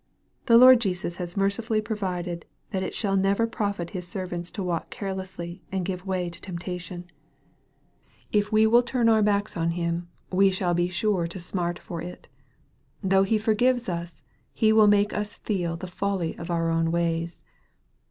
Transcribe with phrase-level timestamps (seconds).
[0.47, 4.89] The Lord Jesus has mercifully provided that it shall never profit His servants to walk
[4.89, 7.05] carelessly and to give way to temptation.
[8.31, 10.49] If we will tarn our backs on Him /y<j MARE, CHAI.
[10.49, 10.57] XV.
[10.57, 12.27] 335 shall be sure to smart for it.
[13.03, 17.43] Though He forgives us, He will make us feel the folly of our own ways.